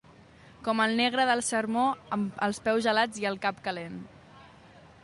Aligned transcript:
Com 0.67 0.79
el 0.85 0.95
negre 0.99 1.25
del 1.31 1.43
sermó, 1.49 1.85
amb 2.17 2.43
els 2.49 2.61
peus 2.69 2.83
gelats 2.89 3.23
i 3.27 3.31
el 3.33 3.39
cap 3.47 3.63
calent. 3.69 4.03